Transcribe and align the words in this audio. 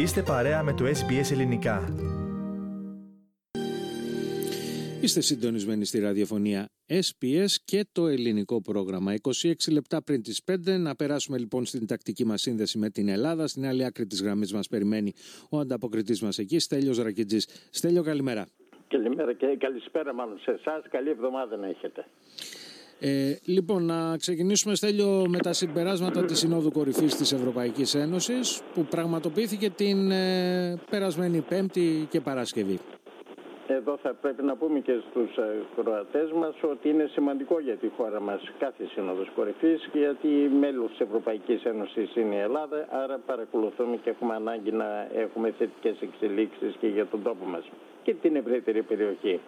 Είστε 0.00 0.22
παρέα 0.22 0.62
με 0.62 0.72
το 0.72 0.84
SBS 0.84 1.32
Ελληνικά. 1.32 1.94
Είστε 5.00 5.20
συντονισμένοι 5.20 5.84
στη 5.84 6.00
ραδιοφωνία 6.00 6.68
SPS 6.86 7.46
και 7.64 7.86
το 7.92 8.06
ελληνικό 8.06 8.60
πρόγραμμα. 8.60 9.14
26 9.20 9.52
λεπτά 9.72 10.02
πριν 10.02 10.22
τις 10.22 10.42
5 10.52 10.56
να 10.78 10.94
περάσουμε 10.94 11.38
λοιπόν 11.38 11.64
στην 11.64 11.86
τακτική 11.86 12.24
μας 12.24 12.40
σύνδεση 12.40 12.78
με 12.78 12.90
την 12.90 13.08
Ελλάδα. 13.08 13.46
Στην 13.46 13.66
άλλη 13.66 13.84
άκρη 13.84 14.06
της 14.06 14.22
γραμμής 14.22 14.52
μας 14.52 14.68
περιμένει 14.68 15.12
ο 15.50 15.58
ανταποκριτής 15.58 16.22
μας 16.22 16.38
εκεί, 16.38 16.58
Στέλιος 16.58 16.98
Ρακιτζής. 16.98 17.68
Στέλιο 17.70 18.02
καλημέρα. 18.02 18.46
Καλημέρα 18.88 19.32
και 19.32 19.56
καλησπέρα 19.58 20.14
μάλλον 20.14 20.38
σε 20.38 20.50
εσάς. 20.50 20.84
Καλή 20.90 21.10
εβδομάδα 21.10 21.56
να 21.56 21.66
έχετε. 21.66 22.06
Ε, 23.00 23.36
λοιπόν, 23.44 23.84
να 23.84 24.16
ξεκινήσουμε 24.16 24.74
Στέλιο 24.74 25.24
με 25.28 25.38
τα 25.38 25.52
συμπεράσματα 25.52 26.24
της 26.24 26.38
Συνόδου 26.38 26.70
Κορυφής 26.72 27.16
της 27.16 27.32
Ευρωπαϊκής 27.32 27.94
Ένωσης 27.94 28.60
που 28.74 28.84
πραγματοποιήθηκε 28.84 29.70
την 29.70 30.10
ε, 30.10 30.80
περασμένη 30.90 31.44
Πέμπτη 31.48 32.06
και 32.10 32.20
Παρασκευή. 32.20 32.78
Εδώ 33.66 33.98
θα 34.02 34.14
πρέπει 34.14 34.42
να 34.42 34.56
πούμε 34.56 34.78
και 34.78 34.92
στους 35.10 35.36
ε, 35.36 35.62
Κροατές 35.76 36.32
μας 36.32 36.54
ότι 36.72 36.88
είναι 36.88 37.08
σημαντικό 37.12 37.60
για 37.60 37.76
τη 37.76 37.88
χώρα 37.96 38.20
μας 38.20 38.40
κάθε 38.58 38.84
Σύνοδος 38.92 39.30
Κορυφής 39.34 39.88
γιατί 39.92 40.28
μέλος 40.60 40.90
της 40.90 41.00
Ευρωπαϊκής 41.00 41.64
Ένωσης 41.64 42.16
είναι 42.16 42.34
η 42.34 42.38
Ελλάδα 42.38 42.88
άρα 42.90 43.18
παρακολουθούμε 43.26 43.96
και 43.96 44.10
έχουμε 44.10 44.34
ανάγκη 44.34 44.72
να 44.72 45.08
έχουμε 45.14 45.54
θετικές 45.58 45.96
εξελίξεις 46.00 46.74
και 46.80 46.86
για 46.86 47.06
τον 47.06 47.22
τόπο 47.22 47.44
μας 47.44 47.64
και 48.02 48.14
την 48.14 48.36
ευρύτερη 48.36 48.82
περιοχή. 48.82 49.40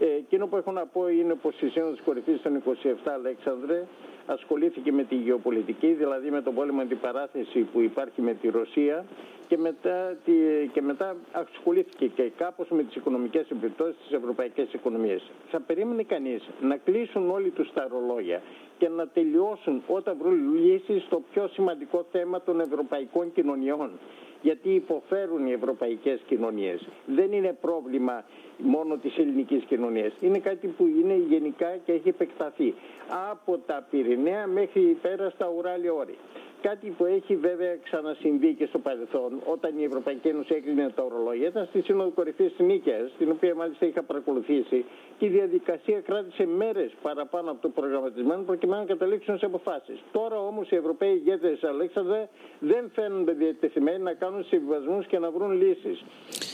Ε, 0.00 0.06
εκείνο 0.16 0.46
που 0.46 0.56
έχω 0.56 0.72
να 0.72 0.86
πω 0.86 1.08
είναι 1.08 1.34
πως 1.34 1.60
η 1.60 1.68
Σύνοδος 1.68 2.00
Κορυφής 2.04 2.42
των 2.42 2.62
27 2.66 2.94
Αλέξανδρε 3.14 3.84
ασχολήθηκε 4.26 4.92
με 4.92 5.04
τη 5.04 5.14
γεωπολιτική, 5.14 5.86
δηλαδή 5.92 6.30
με 6.30 6.42
τον 6.42 6.54
πόλεμο 6.54 6.80
αντιπαράθεση 6.80 7.60
που 7.60 7.80
υπάρχει 7.80 8.20
με 8.22 8.34
τη 8.34 8.48
Ρωσία 8.48 9.04
και 9.48 9.58
μετά, 9.58 10.16
και 10.72 10.82
μετά 10.82 11.16
ασχολήθηκε 11.32 12.06
και 12.06 12.30
κάπως 12.36 12.68
με 12.68 12.82
τις 12.82 12.94
οικονομικές 12.96 13.50
επιπτώσεις 13.50 13.96
της 14.02 14.12
ευρωπαϊκής 14.16 14.72
οικονομίας. 14.72 15.30
Θα 15.50 15.60
περίμενε 15.60 16.02
κανείς 16.02 16.48
να 16.60 16.76
κλείσουν 16.76 17.30
όλοι 17.30 17.50
τους 17.50 17.72
τα 17.72 17.88
ρολόγια 17.90 18.42
και 18.78 18.88
να 18.88 19.06
τελειώσουν 19.08 19.82
όταν 19.86 20.16
βρουν 20.22 20.54
λύσεις 20.54 21.02
στο 21.02 21.22
πιο 21.32 21.48
σημαντικό 21.48 22.06
θέμα 22.12 22.40
των 22.40 22.60
ευρωπαϊκών 22.60 23.32
κοινωνιών 23.32 23.90
γιατί 24.42 24.68
υποφέρουν 24.74 25.46
οι 25.46 25.52
ευρωπαϊκές 25.52 26.20
κοινωνίες. 26.26 26.88
Δεν 27.06 27.32
είναι 27.32 27.56
πρόβλημα 27.60 28.24
μόνο 28.58 28.96
της 28.96 29.16
ελληνικής 29.18 29.64
κοινωνίας. 29.64 30.12
Είναι 30.20 30.38
κάτι 30.38 30.66
που 30.66 30.86
είναι 30.86 31.14
γενικά 31.28 31.76
και 31.84 31.92
έχει 31.92 32.08
επεκταθεί 32.08 32.74
από 33.30 33.58
τα 33.58 33.86
Πυρηναία 33.90 34.46
μέχρι 34.46 34.80
πέρα 35.02 35.30
στα 35.30 35.48
Ουράλια 35.56 35.92
όρη. 35.92 36.18
Κάτι 36.62 36.88
που 36.96 37.04
έχει 37.04 37.36
βέβαια 37.36 37.76
ξανασυμβεί 37.84 38.54
και 38.54 38.66
στο 38.66 38.78
παρελθόν, 38.78 39.32
όταν 39.44 39.78
η 39.78 39.84
Ευρωπαϊκή 39.84 40.28
Ένωση 40.28 40.54
έκλεινε 40.54 40.92
τα 40.94 41.02
ορολόγια, 41.02 41.48
ήταν 41.48 41.66
στη 41.66 41.80
Σύνοδο 41.82 42.10
Κορυφής 42.10 42.52
Νίκαιας, 42.58 43.10
την 43.18 43.30
οποία 43.30 43.54
μάλιστα 43.54 43.86
είχα 43.86 44.02
παρακολουθήσει, 44.02 44.84
και 45.18 45.26
η 45.26 45.28
διαδικασία 45.28 46.00
κράτησε 46.00 46.46
μέρες 46.46 46.90
παραπάνω 47.02 47.50
από 47.50 47.60
το 47.60 47.68
προγραμματισμένο, 47.68 48.42
προκειμένου 48.42 48.80
να 48.80 48.86
καταλήξουν 48.86 49.38
σε 49.38 49.44
αποφάσεις. 49.46 49.98
Τώρα 50.12 50.40
όμως 50.40 50.70
οι 50.70 50.76
Ευρωπαίοι 50.76 51.14
ηγέτες 51.14 51.62
Αλέξανδρε 51.62 52.28
δεν 52.58 52.90
φαίνονται 52.94 53.32
διατεθειμένοι 53.32 54.02
να 54.02 54.12
κάνουν 54.12 54.44
συμβιβασμούς 54.44 55.06
και 55.06 55.18
να 55.18 55.30
βρουν 55.30 55.52
λύσεις. 55.62 56.04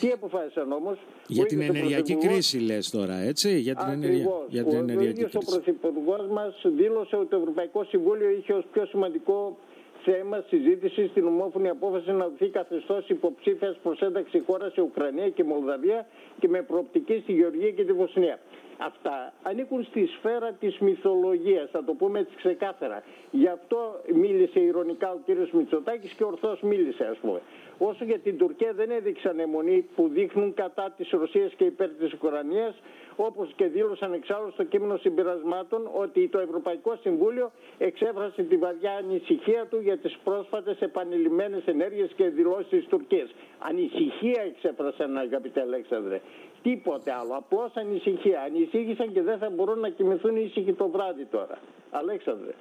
Τι 0.01 0.11
αποφάσισαν 0.11 0.73
όμως; 0.73 0.99
Για 1.27 1.45
την 1.45 1.61
ενεργειακή 1.61 2.15
κρίση, 2.17 2.59
λες 2.59 2.91
τώρα, 2.91 3.15
έτσι; 3.15 3.59
Για 3.59 3.75
την, 3.75 3.89
ενεργεια... 3.89 4.31
για 4.49 4.65
την 4.65 4.79
ενεργειακή 4.79 5.21
κρίση. 5.21 5.37
Ο 5.37 5.51
Πρωθυπουργός 5.51 6.27
μας 6.31 6.63
δήλωσε 6.65 7.17
ότι 7.17 7.27
το 7.27 7.37
Ευρωπαϊκό 7.37 7.85
Συμβούλιο 7.85 8.31
είχε 8.31 8.53
ως 8.53 8.65
πιο 8.73 8.87
σημαντικό 8.87 9.57
θέμα 10.05 10.45
συζήτηση 10.49 11.07
στην 11.09 11.27
ομόφωνη 11.27 11.69
απόφαση 11.69 12.13
να 12.13 12.29
δοθεί 12.29 12.49
καθεστώς 12.49 13.09
υποψήφιας 13.09 13.77
προς 13.83 14.01
ένταξη 14.01 14.43
χώρα 14.47 14.71
σε 14.71 14.81
Ουκρανία 14.81 15.29
και 15.29 15.45
Μολδαβία 15.45 16.07
και 16.41 16.49
με 16.49 16.63
προοπτική 16.63 17.21
στη 17.23 17.33
Γεωργία 17.33 17.71
και 17.71 17.85
τη 17.85 17.93
Βοσνία. 17.93 18.39
Αυτά 18.79 19.33
ανήκουν 19.43 19.85
στη 19.85 20.07
σφαίρα 20.07 20.53
της 20.53 20.79
μυθολογίας, 20.79 21.71
θα 21.71 21.85
το 21.85 21.93
πούμε 21.95 22.19
έτσι 22.19 22.37
ξεκάθαρα. 22.37 23.03
Γι' 23.31 23.47
αυτό 23.47 24.01
μίλησε 24.15 24.61
ηρωνικά 24.61 25.11
ο 25.13 25.19
κύριος 25.25 25.51
Μητσοτάκης 25.51 26.13
και 26.13 26.25
ορθώς 26.25 26.61
μίλησε, 26.61 27.05
ας 27.05 27.17
πούμε. 27.17 27.41
Όσο 27.79 28.05
για 28.05 28.19
την 28.19 28.39
Τουρκία 28.39 28.73
δεν 28.73 28.91
έδειξαν 28.91 29.39
αιμονή 29.39 29.87
που 29.97 30.09
δείχνουν 30.09 30.55
κατά 30.55 30.95
της 30.97 31.11
Ρωσίας 31.11 31.53
και 31.55 31.65
υπέρ 31.65 31.89
της 31.89 32.13
Ουκρανίας, 32.13 32.75
όπως 33.17 33.53
και 33.57 33.67
δήλωσαν 33.67 34.13
εξάλλου 34.13 34.51
στο 34.53 34.65
κείμενο 34.65 34.97
συμπερασμάτων 34.97 35.91
ότι 35.95 36.29
το 36.29 36.39
Ευρωπαϊκό 36.39 36.99
Συμβούλιο 37.01 37.51
εξέφρασε 37.79 38.43
τη 38.43 38.57
βαριά 38.57 38.93
ανησυχία 38.93 39.67
του 39.71 39.81
για 39.81 39.99
τις 39.99 40.19
πρόσφατες 40.25 40.81
επανειλημμένες 40.81 41.63
ενέργειες 41.65 42.11
και 42.17 42.29
δηλώσεις 42.29 42.69
της 42.69 42.87
Τουρκίας. 42.87 43.31
Ανησυχία 43.59 44.43
εξέφρασαν 44.43 45.17
αγαπητέ 45.17 45.61
Αλέξανδρε. 45.61 46.21
Τίποτε 46.63 47.13
άλλο. 47.13 47.35
Απλώς 47.37 47.73
ανησυχία. 47.75 48.41
Ανησύχησαν 48.41 49.13
και 49.13 49.23
δεν 49.23 49.39
θα 49.39 49.51
μπορούν 49.51 49.79
να 49.79 49.89
κοιμηθούν 49.89 50.37
ήσυχοι 50.37 50.73
το 50.73 50.89
βράδυ 50.89 51.25
τώρα. 51.25 51.59
Αλέξανδρε. 51.91 52.55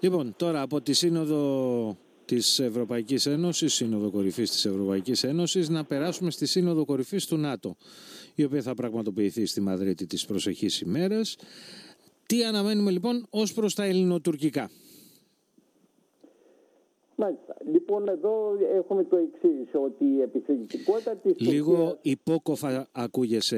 Λοιπόν, 0.00 0.34
τώρα 0.36 0.60
από 0.60 0.80
τη 0.80 0.92
Σύνοδο 0.92 1.96
της 2.30 2.58
Ευρωπαϊκής 2.58 3.26
Ένωσης, 3.26 3.74
Σύνοδο 3.74 4.10
Κορυφής 4.10 4.50
της 4.50 4.64
Ευρωπαϊκής 4.64 5.24
Ένωσης, 5.24 5.68
να 5.68 5.84
περάσουμε 5.84 6.30
στη 6.30 6.46
Σύνοδο 6.46 6.84
Κορυφής 6.84 7.26
του 7.26 7.36
ΝΑΤΟ 7.36 7.76
η 8.34 8.44
οποία 8.44 8.62
θα 8.62 8.74
πραγματοποιηθεί 8.74 9.46
στη 9.46 9.60
Μαδρίτη 9.60 10.06
τις 10.06 10.26
προσεχείς 10.26 10.80
ημέρες. 10.80 11.38
Τι 12.26 12.44
αναμένουμε 12.44 12.90
λοιπόν 12.90 13.26
ως 13.30 13.52
προς 13.52 13.74
τα 13.74 13.84
ελληνοτουρκικά; 13.84 14.70
Μάλιστα. 17.16 17.56
Λοιπόν, 17.72 18.08
εδώ 18.08 18.56
έχουμε 18.74 19.04
το 19.04 19.16
εξής, 19.16 19.70
ότι 19.72 20.04
η 20.04 20.20
επιθετικότητα 20.20 21.16
της. 21.16 21.34
Λίγο 21.38 21.98
υπόκοφα 22.02 22.88
ακούγεσαι. 22.92 23.56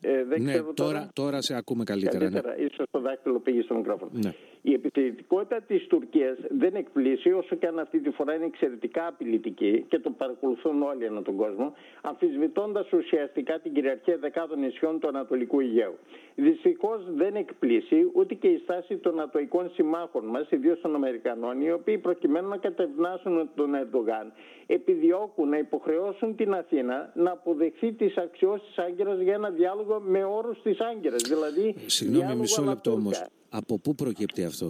Ε, 0.00 0.24
δεν 0.24 0.42
ναι, 0.42 0.52
ξέρω 0.52 0.72
τώρα, 0.74 1.10
τώρα 1.12 1.40
σε 1.40 1.54
ακούμε 1.54 1.84
καλύτερα. 1.84 2.18
Καλύτερα, 2.18 2.54
ναι. 2.56 2.64
ίσως 2.64 2.86
το 2.90 3.00
δάχτυλο 3.00 3.38
πήγε 3.38 3.62
στο 3.62 3.74
μικρόφωνο. 3.74 4.10
Ναι. 4.14 4.34
Η 4.64 4.72
επιθετικότητα 4.72 5.60
της 5.60 5.86
Τουρκίας 5.86 6.36
δεν 6.50 6.74
εκπλήσει, 6.74 7.32
όσο 7.32 7.56
και 7.56 7.66
αν 7.66 7.78
αυτή 7.78 8.00
τη 8.00 8.10
φορά 8.10 8.34
είναι 8.34 8.44
εξαιρετικά 8.44 9.06
απειλητική 9.06 9.84
και 9.88 9.98
το 9.98 10.10
παρακολουθούν 10.10 10.82
όλοι 10.82 11.06
ανά 11.06 11.22
τον 11.22 11.36
κόσμο, 11.36 11.72
αμφισβητώντας 12.02 12.92
ουσιαστικά 12.92 13.58
την 13.58 13.72
κυριαρχία 13.72 14.18
δεκάδων 14.18 14.58
νησιών 14.58 15.00
του 15.00 15.08
Ανατολικού 15.08 15.60
Αιγαίου. 15.60 15.94
Δυστυχώς 16.34 17.14
δεν 17.14 17.34
εκπλήσει 17.34 18.10
ούτε 18.14 18.34
και 18.34 18.48
η 18.48 18.58
στάση 18.58 18.96
των 18.96 19.20
ατοικών 19.20 19.70
συμμάχων 19.70 20.24
μας, 20.24 20.50
ιδίως 20.50 20.80
των 20.80 20.94
Αμερικανών, 20.94 21.60
οι 21.60 21.72
οποίοι 21.72 21.98
προκειμένου 21.98 22.48
να 22.48 22.56
κατευνάσουν 22.56 23.50
τον 23.54 23.74
Ερντογάν, 23.74 24.32
επιδιώκουν 24.66 25.48
να 25.48 25.58
υποχρεώσουν 25.58 26.36
την 26.36 26.54
Αθήνα 26.54 27.12
να 27.14 27.30
αποδεχθεί 27.30 27.92
τις 27.92 28.16
αξιώσεις 28.16 28.74
τη 28.74 28.82
Άγκυρας 28.82 29.20
για 29.20 29.34
ένα 29.34 29.50
διάλογο 29.50 30.00
με 30.00 30.24
όρους 30.24 30.62
της 30.62 30.80
Άγκυρας. 30.80 31.22
Δηλαδή, 31.22 31.74
Συγγνώμη, 31.86 32.34
μισό 32.34 32.62
λεπτό 32.62 32.90
όμως. 32.92 33.24
Από 33.54 33.78
πού 33.78 33.94
προκύπτει 33.94 34.44
αυτό 34.44 34.66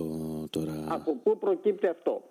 τώρα; 0.50 0.72
Από 0.88 1.16
πού 1.22 1.38
προκύπτει 1.38 1.86
αυτό; 1.86 2.22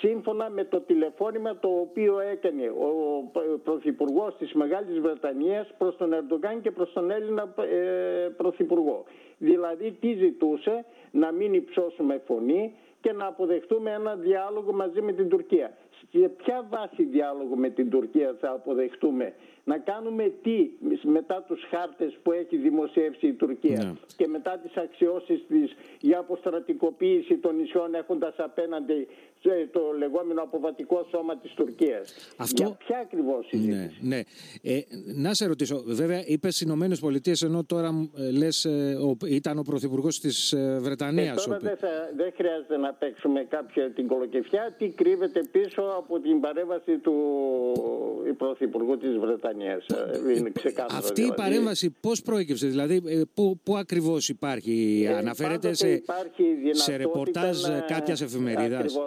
Σύμφωνα 0.00 0.50
με 0.50 0.64
το 0.64 0.80
τηλεφώνημα 0.80 1.56
το 1.56 1.68
οποίο 1.68 2.20
έκανε 2.20 2.68
ο 2.68 3.58
Πρωθυπουργός 3.64 4.36
της 4.38 4.52
Μεγάλης 4.52 5.00
Βρετανίας 5.00 5.74
προς 5.78 5.96
τον 5.96 6.12
Ερντογάν 6.12 6.60
και 6.62 6.70
προς 6.70 6.92
τον 6.92 7.10
Έλληνα 7.10 7.54
ε, 7.56 8.28
Πρωθυπουργό. 8.36 9.04
Δηλαδή 9.38 9.92
τι 10.00 10.12
ζητούσε; 10.14 10.84
Να 11.10 11.32
μην 11.32 11.54
υψώσουμε 11.54 12.22
φωνή 12.26 12.74
και 13.00 13.12
να 13.12 13.26
αποδεχτούμε 13.26 13.90
ένα 13.90 14.14
διάλογο 14.14 14.72
μαζί 14.72 15.00
με 15.02 15.12
την 15.12 15.28
Τουρκία. 15.28 15.76
Σε 16.10 16.28
ποια 16.28 16.66
βάση 16.70 17.04
διάλογο 17.04 17.56
με 17.56 17.70
την 17.70 17.90
Τουρκία 17.90 18.36
θα 18.40 18.50
αποδεχτούμε; 18.50 19.34
Να 19.64 19.78
κάνουμε 19.78 20.32
τι 20.42 20.70
μετά 21.02 21.44
τους 21.48 21.60
χάρτες 21.70 22.18
που 22.22 22.32
έχει 22.32 22.56
δημοσιεύσει 22.56 23.26
η 23.26 23.32
Τουρκία 23.32 23.84
ναι. 23.84 23.92
και 24.16 24.26
μετά 24.26 24.58
τις 24.58 24.76
αξιώσεις 24.76 25.46
της 25.48 25.76
για 26.00 26.18
αποστρατικοποίηση 26.18 27.36
των 27.36 27.56
νησιών 27.56 27.94
έχοντας 27.94 28.34
απέναντι 28.38 29.06
το 29.72 29.80
λεγόμενο 29.98 30.42
αποβατικό 30.42 31.06
σώμα 31.10 31.36
της 31.36 31.52
Τουρκίας. 31.54 32.14
Αυτό... 32.36 32.62
Για 32.62 32.76
ποια 32.86 32.98
ακριβώς 32.98 33.46
συζήτηση; 33.46 33.98
Ναι, 34.00 34.16
ναι. 34.16 34.22
Ε, 34.62 34.80
να 35.14 35.34
σε 35.34 35.46
ρωτήσω, 35.46 35.82
βέβαια 35.86 36.22
είπες 36.26 36.54
στις 36.54 36.66
Ηνωμένες 36.66 37.00
Πολιτείες 37.00 37.42
ενώ 37.42 37.64
τώρα 37.64 38.10
ε, 38.16 38.30
λες 38.30 38.64
ε, 38.64 38.94
ο, 38.94 39.16
ήταν 39.26 39.58
ο 39.58 39.62
Πρωθυπουργός 39.62 40.20
της 40.20 40.52
ε, 40.52 40.78
Βρετανίας. 40.80 41.44
Ε, 41.44 41.48
τώρα 41.48 41.58
δεν, 41.58 41.76
δεν 42.16 42.32
χρειάζεται 42.36 42.76
να 42.76 42.92
παίξουμε 42.92 43.44
κάποια 43.44 43.90
την 43.90 44.06
κολοκεφιά 44.06 44.74
τι 44.78 44.88
κρύβεται 44.88 45.40
πίσω 45.50 45.82
από 45.96 46.20
την 46.20 46.40
παρέμβαση 46.40 46.98
του 46.98 47.14
Πρωθυπουργού 48.36 48.96
της 48.96 49.16
Βρετανίας. 49.18 49.86
Ε, 49.86 50.32
είναι 50.36 50.50
ξεκάθαρο. 50.50 50.98
Αυτή 50.98 51.22
δηλαδή. 51.22 51.40
η 51.40 51.42
παρέμβαση 51.42 51.96
πώς 52.00 52.22
προέκυψε, 52.22 52.66
δηλαδή 52.66 53.02
ε, 53.06 53.22
πού, 53.34 53.60
πού 53.62 53.76
ακριβώς 53.76 54.28
υπάρχει, 54.28 55.06
ε, 55.08 55.16
αναφέρεται 55.16 55.72
σε, 55.72 55.90
υπάρχει 55.90 56.56
σε 56.70 56.96
ρεπορτάζ 56.96 57.62
να... 57.62 57.80
κάποιας 57.80 58.20
εφημερίδας; 58.20 58.98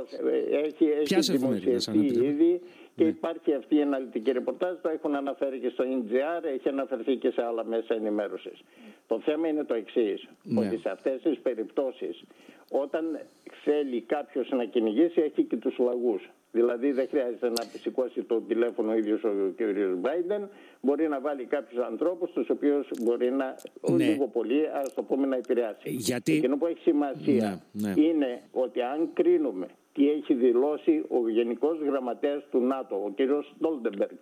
Έχει, 0.51 0.85
έχει 0.85 1.37
δημοσιευτεί 1.37 1.97
ήδη 1.99 2.61
και 2.95 3.03
ναι. 3.03 3.09
υπάρχει 3.09 3.53
αυτή 3.53 3.75
η 3.75 3.81
αναλυτική 3.81 4.31
ρεπορτάζ. 4.31 4.75
Το 4.81 4.89
έχουν 4.89 5.15
αναφέρει 5.15 5.59
και 5.59 5.69
στο 5.69 5.83
NGR, 5.83 6.43
έχει 6.55 6.69
αναφερθεί 6.69 7.15
και 7.15 7.29
σε 7.29 7.43
άλλα 7.43 7.65
μέσα 7.65 7.93
ενημέρωσης. 7.93 8.61
Το 9.07 9.19
θέμα 9.19 9.47
είναι 9.47 9.63
το 9.63 9.73
εξής, 9.73 10.27
ναι. 10.43 10.59
ότι 10.59 10.77
σε 10.77 10.89
αυτές 10.89 11.21
τις 11.21 11.39
περιπτώσεις, 11.39 12.23
όταν 12.71 13.19
θέλει 13.63 14.01
κάποιος 14.01 14.49
να 14.49 14.65
κυνηγήσει, 14.65 15.21
έχει 15.21 15.43
και 15.43 15.55
τους 15.55 15.77
λαγούς. 15.77 16.29
Δηλαδή 16.51 16.91
δεν 16.91 17.07
χρειάζεται 17.07 17.49
να 17.49 17.63
σηκώσει 17.63 18.23
το 18.23 18.41
τηλέφωνο 18.41 18.91
ο 18.91 18.95
ίδιος 18.95 19.23
ο 19.23 19.29
κ. 19.55 19.59
Biden. 20.01 20.47
Μπορεί 20.81 21.07
να 21.07 21.19
βάλει 21.19 21.45
κάποιους 21.45 21.83
ανθρώπους, 21.83 22.31
τους 22.31 22.49
οποίους 22.49 22.87
μπορεί 23.01 23.31
να 23.31 23.55
ναι. 23.91 24.05
λίγο 24.05 24.27
πολύ, 24.27 24.67
ας 24.67 24.93
το 24.93 25.03
πούμε, 25.03 25.27
να 25.27 25.35
επηρεάσει. 25.35 25.89
Γιατί... 25.89 26.35
Εκείνο 26.35 26.57
που 26.57 26.65
έχει 26.65 26.79
σημασία 26.79 27.63
ναι, 27.71 27.93
ναι. 27.93 28.01
είναι 28.01 28.41
ότι 28.51 28.81
αν 28.81 29.09
κρίνουμε 29.13 29.67
τι 29.93 30.09
έχει 30.09 30.33
δηλώσει 30.33 31.03
ο 31.09 31.29
Γενικός 31.29 31.77
Γραμματέας 31.79 32.43
του 32.51 32.59
ΝΑΤΟ, 32.59 32.95
ο 32.95 33.11
κ. 33.15 33.19
Στόλτεμπεργκ, 33.55 34.17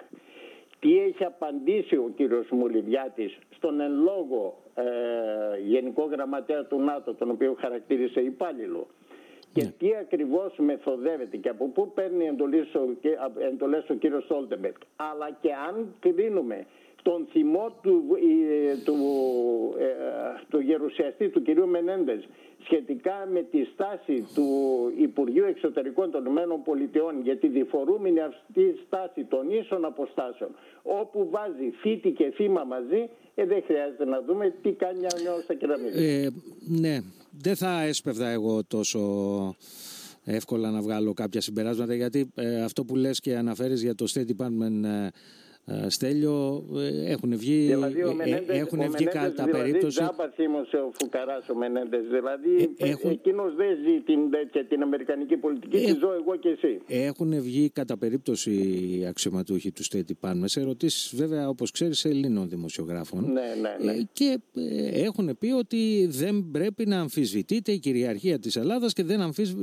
τι 0.79 0.99
έχει 0.99 1.23
απαντήσει 1.23 1.95
ο 1.95 2.11
κύριος 2.15 2.49
Μουλιδιάτης 2.49 3.37
στον 3.49 3.79
εν 3.79 3.91
λόγω 3.91 4.63
ε, 4.75 4.83
Γενικό 5.65 6.03
Γραμματέα 6.05 6.65
του 6.65 6.81
ΝΑΤΟ, 6.81 7.13
τον 7.13 7.29
οποίο 7.29 7.55
χαρακτήρισε 7.59 8.19
υπάλληλο, 8.21 8.87
και 9.53 9.63
ναι. 9.63 9.73
τι 9.77 9.95
ακριβώς 9.95 10.53
μεθοδεύεται 10.57 11.37
και 11.37 11.49
από 11.49 11.67
πού 11.67 11.91
παίρνει 11.93 12.25
εντολές 12.25 12.73
ο, 12.75 12.79
εντολές 13.51 13.89
ο 13.89 13.93
κύριος 13.93 14.23
Στόλτεμπεργκ. 14.23 14.75
Αλλά 14.95 15.37
και 15.41 15.49
αν 15.67 15.95
κρίνουμε 15.99 16.65
τον 17.01 17.27
θυμό 17.31 17.75
του, 17.81 18.03
του, 18.85 18.97
ε, 19.79 19.85
του 20.49 20.59
γερουσιαστή 20.59 21.29
του 21.29 21.41
κυρίου 21.41 21.67
Μενέντες 21.67 22.27
σχετικά 22.63 23.27
με 23.31 23.41
τη 23.51 23.63
στάση 23.73 24.25
του 24.35 24.47
Υπουργείου 24.97 25.45
Εξωτερικών 25.45 26.11
των 26.11 26.21
Ηνωμένων 26.21 26.63
Πολιτειών 26.63 27.21
για 27.23 27.37
τη 27.37 27.47
διφορούμενη 27.47 28.19
αυτή 28.19 28.63
στάση 28.85 29.23
των 29.23 29.51
ίσων 29.51 29.85
αποστάσεων 29.85 30.51
όπου 30.83 31.29
βάζει 31.29 31.69
φίτη 31.81 32.11
και 32.11 32.31
θύμα 32.35 32.63
μαζί 32.63 33.09
ε, 33.35 33.45
δεν 33.45 33.63
χρειάζεται 33.65 34.05
να 34.05 34.21
δούμε 34.21 34.53
τι 34.61 34.71
κάνει 34.71 35.05
ο 35.05 35.41
στα 35.43 35.53
κεραμίδια. 35.53 36.23
Ε, 36.23 36.29
ναι, 36.79 36.99
δεν 37.31 37.55
θα 37.55 37.81
έσπευδα 37.81 38.27
εγώ 38.27 38.63
τόσο 38.67 38.99
εύκολα 40.23 40.71
να 40.71 40.81
βγάλω 40.81 41.13
κάποια 41.13 41.41
συμπεράσματα 41.41 41.93
γιατί 41.93 42.31
ε, 42.35 42.63
αυτό 42.63 42.85
που 42.85 42.95
λες 42.95 43.19
και 43.19 43.37
αναφέρεις 43.37 43.81
για 43.81 43.95
το 43.95 44.05
State 44.13 44.27
Department 44.37 44.83
ε, 44.83 45.05
ε, 45.05 45.09
Στέλιο, 45.88 46.66
ε, 46.75 47.12
έχουν 47.12 47.38
βγει, 47.38 47.66
δηλαδή, 47.66 48.04
ο 48.04 48.10
ε, 48.10 48.13
Μενέντες, 48.13 48.57
έχουν 48.57 48.80
βγει 48.92 49.06
κατά 49.06 49.30
δηλαδή, 49.30 49.51
περίπτωση. 49.51 49.98
Τζάμπα 49.98 50.30
θύμωσε 50.30 50.77
ο 50.77 50.92
Φουκαράς 51.00 51.50
ο 51.50 51.56
Μενέντες. 51.56 52.01
Δηλαδή 52.07 52.74
έχουν... 52.77 53.10
εκείνος 53.10 53.56
δεν 53.56 53.77
ζει 53.83 54.01
την, 54.01 54.19
και 54.51 54.63
την 54.63 54.81
Αμερικανική 54.81 55.38
πολιτική, 55.38 55.77
ε... 55.77 55.80
τη 55.80 56.00
ζω 56.00 56.13
εγώ 56.13 56.36
και 56.36 56.50
εσύ. 56.50 56.81
Έχουν 56.88 57.42
βγει 57.42 57.69
κατά 57.69 57.98
περίπτωση 57.98 58.51
οι 58.51 59.06
αξιωματούχοι 59.06 59.71
του 59.71 59.83
State 59.92 60.12
Department 60.13 60.44
σε 60.45 60.60
ερωτήσεις 60.60 61.16
βέβαια 61.16 61.50
όπως 61.50 61.71
ξέρεις 61.71 62.06
Ελλήνων 62.06 62.50
δημοσιογράφων 62.50 63.31
ναι, 63.31 63.42
ναι, 63.62 63.92
ναι. 63.92 63.98
και 64.12 64.39
έχουν 64.94 65.38
πει 65.39 65.51
ότι 65.51 66.07
δεν 66.12 66.50
πρέπει 66.51 66.86
να 66.86 67.00
αμφισβητείται 67.00 67.71
η 67.71 67.80
κυριαρχία 67.80 68.39
της 68.39 68.56
Ελλάδας 68.56 68.94
και 68.94 69.04
δεν 69.04 69.21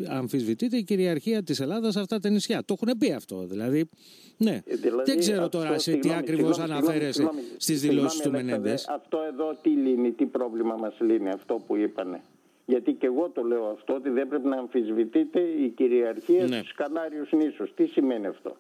αμφισβητείται 0.09 0.77
η 0.77 0.83
κυριαρχία 0.83 1.43
της 1.43 1.61
Ελλάδας 1.61 1.93
σε 1.93 2.01
αυτά 2.01 2.19
τα 2.19 2.29
νησιά. 2.29 2.63
Το 2.65 2.77
έχουν 2.81 2.99
πει 2.99 3.13
αυτό 3.13 3.47
δηλαδή. 3.47 3.89
Ναι. 4.37 4.63
Δηλαδή, 4.67 5.03
δεν 5.05 5.19
ξέρω 5.19 5.49
τώρα 5.49 5.79
σε 5.79 5.96
τι 6.01 6.13
ακριβώς 6.13 6.59
αναφέρεσαι 6.59 7.31
στις 7.57 7.81
δηλώσεις 7.81 8.21
του 8.21 8.31
Μενέντες; 8.31 8.89
Αυτό 8.89 9.19
εδώ 9.33 9.57
τι 9.63 9.69
λύνει, 9.71 10.13
τι 10.13 10.25
πρόβλημα 10.25 10.77
μας 10.77 10.95
λύνει 11.01 11.31
αυτό 11.31 11.63
που 11.67 11.77
είπανε; 11.77 12.21
Γιατί 12.67 12.93
και 12.93 13.07
εγώ 13.07 13.31
το 13.35 13.43
λέω 13.43 13.65
αυτό, 13.67 13.95
ότι 13.95 14.09
δεν 14.09 14.29
πρέπει 14.29 14.49
να 14.49 14.57
αμφισβητείτε 14.57 15.41
η 15.41 15.69
κυριαρχία 15.69 16.47
ναι. 16.47 16.57
στους 16.57 16.75
Κανάριους 16.75 17.33
νήσους. 17.33 17.75
Τι 17.75 17.87
σημαίνει 17.87 18.27
αυτό; 18.27 18.57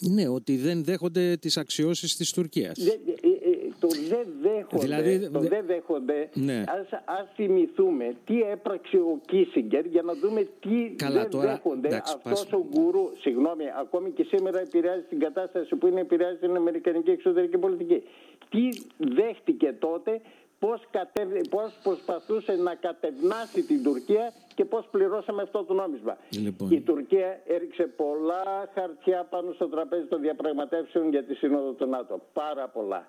Ναι, 0.00 0.28
ότι 0.28 0.56
δεν 0.56 0.84
δέχονται 0.84 1.36
τις 1.36 1.56
αξιώσεις 1.56 2.16
της 2.16 2.32
Τουρκίας. 2.32 2.78
Ε, 3.86 3.98
ε, 3.98 4.08
το 4.08 4.14
δεν 4.14 4.26
δέχονται, 4.42 4.78
δηλαδή, 4.78 5.30
το 5.30 5.40
δεν 5.40 5.66
δέχονται 5.66 6.28
ναι. 6.32 6.64
ας, 6.66 7.00
ας 7.04 7.26
θυμηθούμε 7.34 8.16
τι 8.26 8.40
έπραξε 8.40 8.96
ο 8.96 9.20
Κίσιγκερ 9.26 9.86
για 9.86 10.02
να 10.02 10.14
δούμε 10.14 10.48
τι 10.60 10.94
Καλά, 10.96 11.20
δεν 11.20 11.30
τώρα, 11.30 11.46
δέχονται 11.46 11.88
εντάξει, 11.88 12.14
αυτός 12.16 12.44
πας... 12.44 12.52
ο 12.52 12.66
γκουρού. 12.70 13.10
Συγγνώμη, 13.20 13.64
ακόμη 13.80 14.10
και 14.10 14.24
σήμερα 14.24 14.60
επηρεάζει 14.60 15.04
την 15.08 15.18
κατάσταση 15.18 15.76
που 15.76 15.86
είναι 15.86 16.00
επηρεάζει 16.00 16.36
την 16.36 16.56
Αμερικανική 16.56 17.10
εξωτερική 17.10 17.58
πολιτική. 17.58 18.02
Τι 18.50 18.68
δέχτηκε 18.96 19.74
τότε 19.78 20.20
πώς, 20.58 20.80
κατευ... 20.90 21.30
πώς 21.50 21.78
προσπαθούσε 21.82 22.52
να 22.52 22.74
κατευνάσει 22.74 23.62
την 23.62 23.82
Τουρκία 23.82 24.32
και 24.56 24.64
πώς 24.64 24.88
πληρώσαμε 24.90 25.42
αυτό 25.42 25.64
το 25.64 25.74
νόμισμα. 25.74 26.16
Λοιπόν. 26.30 26.70
Η 26.70 26.80
Τουρκία 26.80 27.40
έριξε 27.46 27.82
πολλά 27.82 28.70
χαρτιά 28.74 29.26
πάνω 29.30 29.52
στο 29.52 29.68
τραπέζι 29.68 30.06
των 30.06 30.20
διαπραγματεύσεων 30.20 31.10
για 31.10 31.24
τη 31.24 31.34
Σύνοδο 31.34 31.72
του 31.72 31.86
ΝΑΤΟ. 31.86 32.20
Πάρα 32.32 32.68
πολλά. 32.68 33.06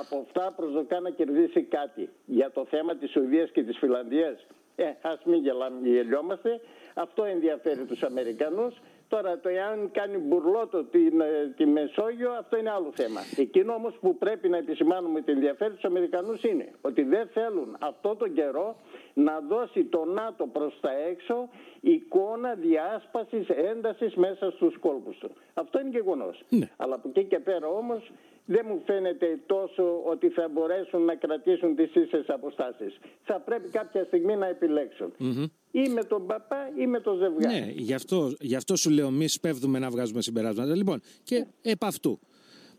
Από 0.00 0.16
αυτά 0.26 0.52
προσδοκά 0.56 1.00
να 1.00 1.10
κερδίσει 1.10 1.62
κάτι. 1.62 2.08
Για 2.24 2.50
το 2.50 2.66
θέμα 2.70 2.96
της 2.96 3.10
Σουηδίας 3.10 3.50
και 3.50 3.62
της 3.62 3.78
Φιλανδίας, 3.78 4.46
ε, 4.76 4.84
ας 5.02 5.18
μην 5.24 5.42
γελάμε, 5.42 5.88
γελιόμαστε. 5.88 6.60
Αυτό 6.94 7.24
ενδιαφέρει 7.24 7.84
τους 7.84 8.02
Αμερικανούς. 8.02 8.74
Τώρα 9.08 9.38
το 9.38 9.48
εάν 9.48 9.90
κάνει 9.92 10.16
μπουρλότο 10.16 10.84
την, 10.84 11.20
ε, 11.20 11.54
τη 11.56 11.66
Μεσόγειο 11.66 12.32
αυτό 12.32 12.56
είναι 12.56 12.70
άλλο 12.70 12.92
θέμα. 12.94 13.20
Εκείνο 13.36 13.74
όμως 13.74 13.94
που 14.00 14.16
πρέπει 14.16 14.48
να 14.48 14.56
επισημάνουμε 14.56 15.20
την 15.20 15.34
ενδιαφέρει 15.34 15.74
τους 15.74 15.84
Αμερικανούς 15.84 16.42
είναι 16.42 16.72
ότι 16.80 17.02
δεν 17.02 17.28
θέλουν 17.32 17.76
αυτό 17.80 18.16
τον 18.16 18.34
καιρό 18.34 18.76
να 19.14 19.40
δώσει 19.40 19.84
το 19.84 20.04
ΝΑΤΟ 20.04 20.46
προς 20.46 20.78
τα 20.80 20.90
έξω 21.08 21.48
εικόνα 21.80 22.54
διάσπασης 22.54 23.48
έντασης 23.48 24.14
μέσα 24.14 24.50
στους 24.50 24.78
κόλπους 24.78 25.18
του. 25.18 25.30
Αυτό 25.54 25.80
είναι 25.80 25.88
γεγονός. 25.88 26.44
Ναι. 26.48 26.68
Αλλά 26.76 26.94
από 26.94 27.08
εκεί 27.08 27.24
και 27.24 27.38
πέρα 27.38 27.68
όμως 27.68 28.10
δεν 28.46 28.64
μου 28.68 28.82
φαίνεται 28.86 29.40
τόσο 29.46 30.02
ότι 30.06 30.28
θα 30.28 30.48
μπορέσουν 30.52 31.04
να 31.04 31.14
κρατήσουν 31.14 31.76
τις 31.76 31.94
ίσες 31.94 32.28
αποστάσεις. 32.28 32.98
Θα 33.24 33.40
πρέπει 33.40 33.68
κάποια 33.68 34.04
στιγμή 34.04 34.36
να 34.36 34.46
επιλέξουν. 34.46 35.12
Mm-hmm. 35.20 35.50
Ή 35.70 35.88
με 35.88 36.04
τον 36.04 36.26
παπά 36.26 36.70
ή 36.78 36.86
με 36.86 37.00
τον 37.00 37.18
ζευγάρι. 37.18 37.60
Ναι, 37.60 37.70
γι' 37.70 37.94
αυτό, 37.94 38.32
γι 38.40 38.54
αυτό 38.54 38.76
σου 38.76 38.90
λέω 38.90 39.10
μη 39.10 39.28
σπέβδουμε 39.28 39.78
να 39.78 39.90
βγάζουμε 39.90 40.22
συμπεράσματα. 40.22 40.74
Λοιπόν, 40.76 41.00
και 41.22 41.38
Ναι. 41.38 41.46
επ' 41.62 41.84
αυτού, 41.84 42.18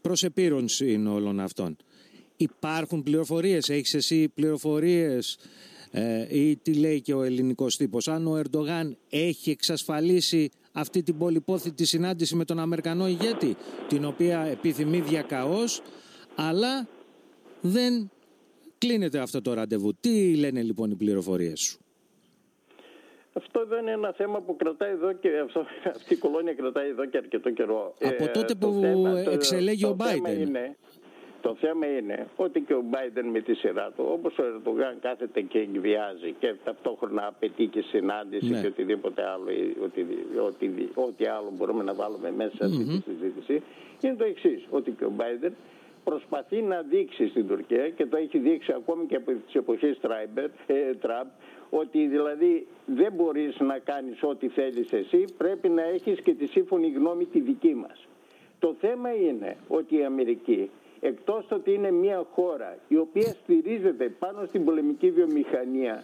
προς 0.02 0.24
επίρρονση 0.24 1.04
όλων 1.08 1.40
αυτών. 1.40 1.78
Υπάρχουν 2.38 3.04
πληροφορίες, 3.04 3.70
έχεις 3.70 3.94
εσύ 3.94 4.30
πληροφορίες 4.30 5.38
ε, 5.92 6.40
ή 6.40 6.58
τι 6.58 6.74
λέει 6.74 7.02
και 7.02 7.14
ο 7.14 7.24
ελληνικός 7.24 7.78
τύπος. 7.78 8.08
Αν 8.08 8.28
ο 8.28 8.38
Ερντογάν 8.38 8.98
έχει 9.10 9.50
εξασφαλίσει 9.50 10.50
αυτή 10.80 11.04
την 11.04 11.18
πολυπόθητη 11.18 11.86
συνάντηση 11.86 12.36
με 12.36 12.46
τον 12.46 12.60
Αμερικανό 12.60 13.08
ηγέτη, 13.08 13.56
την 13.88 14.06
οποία 14.06 14.40
επιθυμεί 14.42 15.00
διακαώς, 15.00 15.82
αλλά 16.36 16.88
δεν 17.62 18.10
κλείνεται 18.78 19.20
αυτό 19.20 19.42
το 19.42 19.54
ραντεβού. 19.54 19.94
Τι 20.00 20.36
λένε 20.36 20.62
λοιπόν 20.62 20.92
οι 20.92 20.96
πληροφορίες 20.96 21.60
σου; 21.60 21.80
Αυτό 23.34 23.66
δεν 23.66 23.82
είναι 23.82 23.92
ένα 23.92 24.14
θέμα 24.18 24.42
που 24.42 24.56
κρατάει 24.56 24.92
εδώ 24.92 25.14
και 25.14 25.30
αυτό, 25.46 25.66
αυτή 25.96 26.14
η 26.14 26.18
κολόνια 26.18 26.54
κρατάει 26.54 26.90
εδώ 26.90 27.06
και 27.06 27.18
αρκετό 27.18 27.52
καιρό. 27.52 27.94
Από 28.04 28.28
τότε 28.32 28.54
το 28.54 28.68
που 28.70 28.80
θέμα- 28.82 29.24
το- 29.24 29.30
εξελέγει 29.32 29.82
το 29.82 29.90
ο 30.00 30.06
θέμα 30.06 30.30
Biden. 30.30 30.38
Είναι, 30.48 30.78
το 31.48 31.56
θέμα 31.56 31.86
είναι 31.98 32.28
ότι 32.36 32.60
και 32.62 32.74
ο 32.74 32.84
Biden 32.92 33.28
με 33.32 33.40
τη 33.40 33.54
σειρά 33.54 33.92
του, 33.96 34.04
όπως 34.12 34.38
ο 34.38 34.44
Ερντογάν 34.44 34.96
κάθεται 35.02 35.42
και 35.42 35.60
εκβιάζει 35.60 36.36
και 36.40 36.56
ταυτόχρονα 36.64 37.28
απαιτεί 37.28 37.66
και 37.66 37.82
συνάντηση 37.82 38.50
Ναι. 38.50 38.62
και 38.62 38.68
οτιδήποτε 38.68 39.22
άλλο, 39.34 39.50
ή 39.52 39.76
οτι, 39.84 40.06
οτι, 40.48 40.90
ό,τι 40.94 41.26
άλλο 41.26 41.50
μπορούμε 41.58 41.84
να 41.84 41.94
βάλουμε 41.94 42.32
μέσα 42.32 42.56
σε 42.56 42.66
αυτή 42.66 42.84
τη 42.84 43.02
συζήτηση, 43.12 43.62
είναι 44.02 44.16
το 44.16 44.24
εξής 44.24 44.62
ότι 44.70 44.92
και 44.92 45.06
ο 45.06 45.12
Biden 45.18 45.52
προσπαθεί 46.04 46.62
να 46.62 46.82
δείξει 46.82 47.28
στην 47.28 47.48
Τουρκία 47.48 47.90
και 47.90 48.06
το 48.06 48.18
έχει 48.18 48.38
δείξει 48.38 48.72
ακόμη 48.76 49.06
και 49.06 49.16
από 49.16 49.32
τις 49.46 49.56
εποχές 49.56 50.00
Τράιμπερ, 50.00 50.50
ε, 50.68 50.94
Τραμπ 51.02 51.28
ότι 51.70 52.08
δηλαδή 52.08 52.68
δεν 52.86 53.14
μπορείς 53.14 53.60
να 53.60 53.78
κάνεις 53.78 54.24
ό,τι 54.24 54.48
θέλεις 54.48 54.92
εσύ, 54.94 55.26
πρέπει 55.38 55.70
να 55.70 55.84
έχεις 55.84 56.22
και 56.22 56.34
τη 56.34 56.46
σύμφωνη 56.46 56.90
γνώμη 56.90 57.26
τη 57.26 57.40
δική 57.40 57.74
μας. 57.76 58.08
Το 58.60 58.76
θέμα 58.80 59.14
είναι 59.16 59.58
ότι 59.68 59.98
η 59.98 60.04
Αμερική, 60.04 60.70
εκτός 61.00 61.46
ότι 61.52 61.74
είναι 61.74 61.92
μια 61.92 62.26
χώρα 62.32 62.78
η 62.88 62.98
οποία 62.98 63.36
στηρίζεται 63.44 64.10
πάνω 64.20 64.46
στην 64.46 64.66
πολεμική 64.66 65.12
βιομηχανία, 65.12 66.04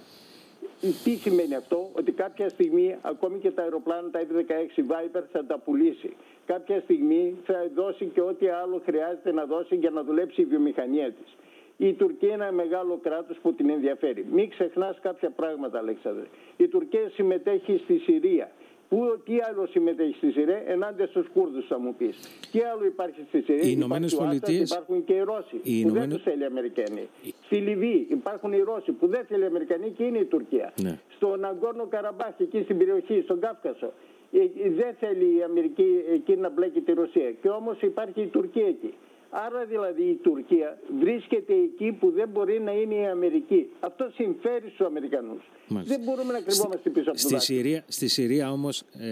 τι 1.03 1.15
σημαίνει 1.15 1.55
αυτό, 1.55 1.89
ότι 1.93 2.11
κάποια 2.11 2.49
στιγμή 2.49 2.95
ακόμη 3.01 3.39
και 3.39 3.51
τα 3.51 3.61
αεροπλάνα, 3.61 4.09
τα 4.09 4.19
F-16 4.19 4.79
Viper 4.91 5.23
θα 5.31 5.45
τα 5.45 5.57
πουλήσει. 5.59 6.15
Κάποια 6.45 6.79
στιγμή 6.79 7.37
θα 7.45 7.69
δώσει 7.75 8.05
και 8.05 8.21
ό,τι 8.21 8.47
άλλο 8.47 8.81
χρειάζεται 8.85 9.31
να 9.31 9.45
δώσει 9.45 9.75
για 9.75 9.89
να 9.89 10.03
δουλέψει 10.03 10.41
η 10.41 10.45
βιομηχανία 10.45 11.11
της. 11.11 11.35
Η 11.77 11.93
Τουρκία 11.93 12.33
είναι 12.33 12.43
ένα 12.43 12.53
μεγάλο 12.53 12.99
κράτος 13.03 13.37
που 13.41 13.53
την 13.53 13.69
ενδιαφέρει. 13.69 14.25
Μην 14.31 14.49
ξεχνάς 14.49 14.99
κάποια 15.01 15.29
πράγματα, 15.29 15.77
Αλέξανδρε. 15.77 16.25
Η 16.57 16.67
Τουρκία 16.67 17.09
συμμετέχει 17.13 17.77
στη 17.77 17.97
Συρία. 17.97 18.51
Πού, 18.93 19.21
τι 19.25 19.33
άλλο 19.49 19.65
συμμετέχεις 19.67 20.15
στη 20.15 20.31
Συρία 20.31 20.61
ενάντια 20.65 21.07
στους 21.07 21.27
Κούρδους 21.33 21.65
θα 21.67 21.79
μου 21.79 21.95
πεις. 21.97 22.17
Τι 22.51 22.59
άλλο 22.59 22.85
υπάρχει 22.85 23.19
στη 23.27 23.41
Συρία. 23.41 23.63
Οι 23.63 23.71
Ηνωμένες 23.77 24.11
Υπάρχει 24.11 24.25
ο 24.25 24.29
Άσαντ, 24.29 24.41
Πολιτείες- 24.45 24.71
Υπάρχουν 24.71 25.03
και 25.03 25.13
οι 25.13 25.19
Ρώσοι 25.19 25.55
Οι 25.55 25.59
που 25.59 25.69
δεν 25.69 25.79
Ηνωμένες- 25.79 26.13
τους 26.15 26.23
θέλει 26.23 26.41
οι 26.41 26.45
Αμερικανοί. 26.45 27.07
Στη 27.45 27.55
Λιβύη 27.55 28.07
υπάρχουν 28.09 28.51
οι 28.53 28.59
Ρώσοι 28.61 28.91
που 28.91 29.07
δεν 29.07 29.23
θέλει 29.29 29.43
οι 29.43 29.45
Αμερικανοί 29.45 29.89
και 29.97 30.03
είναι 30.03 30.17
η 30.17 30.25
Τουρκία. 30.25 30.73
Ναι. 30.81 30.99
Στο 31.15 31.35
Ναγκόρνο 31.35 31.85
Καραμπάχ, 31.85 32.33
εκεί 32.39 32.61
στην 32.63 32.77
περιοχή, 32.77 33.21
στον 33.21 33.39
Κάφκασο. 33.39 33.93
ε, 34.31 34.39
ε, 34.39 34.69
Δεν 34.69 34.93
θέλει 34.99 35.37
η 35.37 35.43
Αμερική 35.43 35.87
εκεί 36.13 36.35
να 36.35 36.49
μπλέκει 36.49 36.81
τη 36.81 36.91
Ρωσία. 36.93 37.31
Και 37.41 37.49
όμως 37.49 37.81
υπάρχει 37.81 38.21
η 38.21 38.27
Τουρκία 38.27 38.67
εκεί. 38.67 38.93
Άρα 39.35 39.65
δηλαδή 39.65 40.03
η 40.03 40.15
Τουρκία 40.15 40.77
βρίσκεται 40.99 41.53
εκεί 41.53 41.91
που 41.91 42.11
δεν 42.11 42.29
μπορεί 42.29 42.61
να 42.61 42.71
είναι 42.71 42.95
η 42.95 43.05
Αμερική. 43.05 43.69
Αυτό 43.79 44.11
συμφέρει 44.13 44.69
στους 44.69 44.85
Αμερικανούς. 44.85 45.41
Δεν 45.67 45.99
μπορούμε 46.03 46.33
να 46.33 46.41
κρυβόμαστε 46.41 46.89
πίσω 46.89 47.09
από 47.09 47.17
στη, 47.17 47.39
Συρία, 47.39 47.83
στη 47.87 48.07
Συρία 48.07 48.51
όμως 48.51 48.83
ε, 48.99 49.07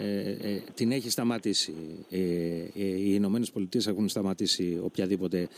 ε, 0.00 0.52
ε, 0.52 0.62
την 0.74 0.92
έχει 0.92 1.10
σταματήσει. 1.10 1.74
Ε, 2.10 2.18
οι 2.74 3.12
Ηνωμένες 3.14 3.50
Πολιτείες 3.50 3.86
έχουν 3.86 4.08
σταματήσει 4.08 4.80
οποιαδήποτε 4.84 5.48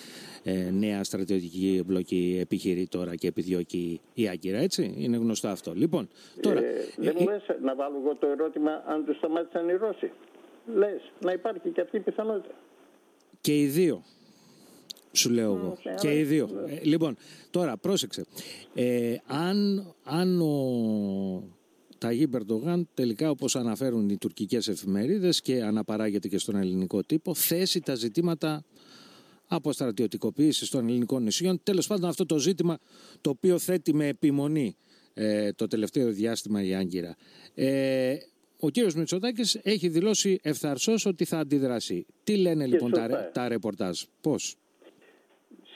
νέα 0.73 1.05
στρατιωτική 1.05 1.77
εμπλοκή 1.81 2.39
επιχειρεί 2.41 2.87
τώρα 2.87 3.15
και 3.15 3.27
επιδιώκει 3.27 4.01
η 4.15 4.29
Άγκυρα, 4.29 4.59
έτσι; 4.59 4.95
Είναι 4.99 5.17
γνωστό 5.17 5.49
αυτό. 5.49 5.73
Λοιπόν, 5.75 6.09
τώρα... 6.41 6.61
δεν 6.97 7.17
μου 7.19 7.29
λες 7.29 7.43
να 7.63 7.75
βάλω 7.75 7.97
εγώ 8.05 8.15
το 8.15 8.27
ερώτημα 8.27 8.83
αν 8.87 9.05
του 9.05 9.15
σταμάτησαν 9.15 9.69
οι 9.69 9.73
Ρώσοι. 9.73 10.11
Λες 10.75 11.13
να 11.21 11.33
υπάρχει 11.33 11.69
και 11.69 11.81
αυτή 11.81 11.97
η 11.97 12.01
πιθανότητα. 12.01 12.55
Και 13.47 13.61
οι 13.61 13.67
δύο. 13.67 14.05
Σου 15.13 15.31
λέω 15.31 15.55
εγώ. 15.55 15.79
Και 16.01 16.19
οι 16.19 16.23
δύο. 16.23 16.49
Ε, 16.67 16.81
λοιπόν, 16.83 17.17
τώρα 17.51 17.77
πρόσεξε. 17.77 18.25
Ε, 18.75 19.17
αν, 19.27 19.87
αν 20.05 20.41
ο 20.41 21.49
Ταγί 21.99 22.27
Μπερντογάν 22.29 22.89
τελικά 22.95 23.31
όπως 23.31 23.57
αναφέρουν 23.57 24.09
οι 24.09 24.17
τουρκικές 24.17 24.69
εφημερίδες 24.69 25.41
και 25.41 25.63
αναπαράγεται 25.63 26.29
και 26.29 26.39
στον 26.39 26.57
ελληνικό 26.57 27.03
τύπο 27.03 27.35
θέσει 27.35 27.81
τα 27.81 27.95
ζητήματα 27.95 28.65
από 29.47 29.73
στρατιωτικοποίηση 29.73 30.71
των 30.71 30.89
ελληνικών 30.89 31.23
νησιών. 31.23 31.61
Τέλος 31.63 31.87
πάντων 31.87 32.09
αυτό 32.09 32.27
το 32.27 32.39
ζήτημα 32.39 32.79
το 33.21 33.31
οποίο 33.31 33.59
θέτει 33.59 33.95
με 33.95 34.07
επιμονή 34.07 34.77
ε, 35.15 35.53
το 35.53 35.67
τελευταίο 35.67 36.11
διάστημα 36.11 36.63
η 36.63 36.75
Άγκυρα. 36.75 37.17
Ε, 37.55 38.17
ο 38.61 38.71
κύριος 38.71 38.95
Μητσοτάκης 38.95 39.61
έχει 39.63 39.89
δηλώσει 39.89 40.41
ευθαρσώς 40.43 41.07
ότι 41.07 41.25
θα 41.25 41.39
αντιδράσει. 41.39 42.07
Τι 42.25 42.37
λένε 42.37 42.67
λοιπόν 42.67 42.91
τα, 42.91 43.31
τα 43.33 43.49
ρεπορτάζ, 43.49 44.03
πώς; 44.21 44.57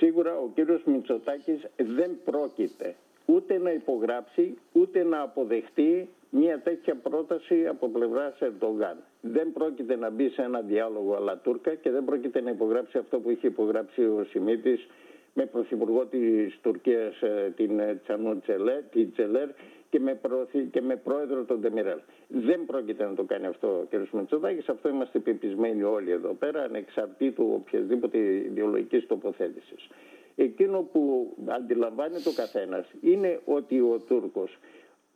Σίγουρα 0.01 0.39
ο 0.39 0.51
κύριος 0.55 0.83
Μητσοτάκης 0.85 1.61
δεν 1.77 2.11
πρόκειται 2.25 2.95
ούτε 3.25 3.59
να 3.59 3.73
υπογράψει 3.73 4.55
ούτε 4.73 5.03
να 5.03 5.21
αποδεχτεί 5.21 6.09
μια 6.31 6.61
τέτοια 6.61 6.95
πρόταση 6.95 7.67
από 7.67 7.89
πλευράς 7.89 8.41
Ερντογάν. 8.41 8.97
Δεν 9.21 9.53
πρόκειται 9.53 9.97
να 9.97 10.11
μπει 10.11 10.29
σε 10.29 10.43
ένα 10.43 10.61
διάλογο 10.61 11.15
αλλά 11.15 11.39
Τούρκα 11.39 11.75
και 11.75 11.91
δεν 11.91 12.05
πρόκειται 12.05 12.41
να 12.41 12.51
υπογράψει 12.51 12.99
αυτό 12.99 13.19
που 13.19 13.31
είχε 13.31 13.47
υπογράψει 13.47 14.03
ο 14.03 14.27
Σιμίτης 14.31 14.87
με 15.35 15.47
πρωθυπουργό 15.47 16.07
της 16.07 16.59
Τουρκίας 16.63 17.21
ε, 17.23 17.53
την 17.57 17.81
Τσανού 18.03 18.41
Τσελέρ 18.41 19.49
και 19.91 20.01
με, 20.01 20.21
και 20.71 20.81
με 20.81 20.97
πρόεδρο 20.97 21.45
τον 21.45 21.61
Ντεμιρέλ. 21.61 21.99
Δεν 22.29 22.65
πρόκειται 22.67 23.05
να 23.05 23.15
το 23.15 23.25
κάνει 23.25 23.47
αυτό 23.47 23.69
ο 23.69 23.87
κ. 23.91 24.13
Μητσοτάκης, 24.13 24.69
αυτό 24.69 24.89
είμαστε 24.89 25.19
πεπισμένοι 25.19 25.83
όλοι 25.83 26.11
εδώ 26.11 26.33
πέρα, 26.33 26.63
ανεξαρτήτου 26.63 27.51
οποιασδήποτε 27.55 28.19
ιδεολογικής 28.19 29.07
τοποθέτησης. 29.07 29.89
Εκείνο 30.37 30.89
που 30.93 31.33
αντιλαμβάνεται 31.47 32.29
ο 32.29 32.33
καθένας 32.33 32.87
είναι 33.01 33.41
ότι 33.45 33.81
ο 33.81 34.01
Τούρκος 34.09 34.59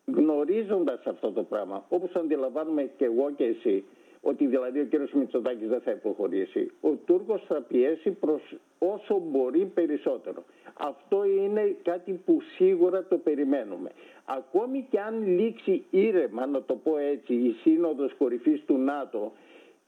γνωρίζοντας 0.07 1.07
αυτό 1.07 1.33
το 1.33 1.43
πράγμα, 1.43 1.85
όπως 1.89 2.15
αντιλαμβάνουμε 2.15 2.91
και 2.97 3.05
εγώ 3.05 3.31
και 3.37 3.45
εσύ, 3.45 3.85
ότι 4.25 4.47
δηλαδή 4.47 4.81
ο 4.81 4.85
κύριος 4.85 5.13
Μητσοτάκης 5.13 5.69
δεν 5.69 5.81
θα 5.81 5.91
υποχωρήσει. 5.91 6.71
Ο 6.81 6.91
Τούρκος 7.05 7.45
θα 7.47 7.63
πιέσει 7.69 8.11
προς 8.11 8.57
όσο 8.79 9.23
μπορεί 9.31 9.71
περισσότερο. 9.75 10.45
Αυτό 10.75 11.25
είναι 11.25 11.77
κάτι 11.83 12.21
που 12.25 12.39
σίγουρα 12.57 13.05
το 13.05 13.17
περιμένουμε. 13.17 13.91
Ακόμη 14.25 14.87
και 14.91 15.01
αν 15.01 15.27
λήξει 15.39 15.85
ήρεμα, 15.91 16.47
να 16.47 16.63
το 16.63 16.75
πω 16.75 16.97
έτσι, 16.99 17.35
η 17.35 17.53
σύνοδος 17.63 18.15
κορυφής 18.15 18.65
του 18.67 18.77
ΝΑΤΟ, 18.79 19.33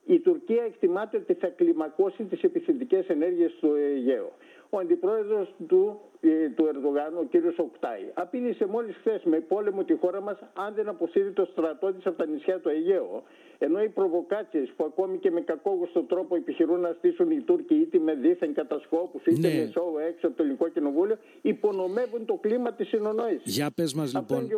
η 0.07 0.19
Τουρκία 0.21 0.63
εκτιμάται 0.63 1.17
ότι 1.17 1.35
θα 1.35 1.49
κλιμακώσει 1.49 2.25
τις 2.25 2.43
επιθετικές 2.43 3.07
ενέργειες 3.09 3.53
στο 3.57 3.75
Αιγαίο. 3.75 4.33
Ο 4.71 4.79
αντιπρόεδρος 4.79 5.55
του, 5.69 6.01
ε, 6.16 6.16
του 6.57 6.65
Ερδογάν, 6.73 7.17
ο 7.19 7.25
κύριος 7.31 7.59
Οκτάη, 7.59 8.05
απείλησε 8.15 8.67
μόλις 8.67 8.97
χθες 8.97 9.23
με 9.25 9.41
πόλεμο 9.41 9.85
τη 9.85 9.95
χώρα 9.95 10.21
μας 10.21 10.39
αν 10.55 10.75
δεν 10.75 10.89
αποσύρει 10.89 11.33
το 11.33 11.49
στρατό 11.53 11.93
της 11.93 12.07
από 12.07 12.19
τα 12.19 12.27
νησιά 12.27 12.61
του 12.61 12.69
Αιγαίου. 12.69 13.23
Ενώ 13.59 13.83
οι 13.83 13.89
προβοκάτσιε 13.89 14.63
που 14.77 14.85
ακόμη 14.85 15.19
και 15.19 15.31
με 15.31 15.41
κακόγουστο 15.41 16.03
τρόπο 16.03 16.37
επιχειρούν 16.37 16.81
να 16.81 16.95
στήσουν 16.99 17.31
οι 17.31 17.41
Τούρκοι 17.41 17.75
είτε 17.75 17.99
με 17.99 18.15
δίθεν 18.15 18.55
κατασκόπους 18.55 19.27
είτε 19.27 19.49
ναι. 19.49 19.55
με 19.55 19.71
σώου 19.73 19.99
έξω 20.09 20.27
από 20.27 20.37
το 20.37 20.43
ελληνικό 20.43 20.69
κοινοβούλιο 20.69 21.19
υπονομεύουν 21.43 22.25
το 22.25 22.35
κλίμα 22.35 22.73
της 22.73 22.89
συνονόηση. 22.89 23.41
Για 23.45 23.71
πες 23.71 23.95
μας 23.95 24.15
λοιπόν, 24.15 24.49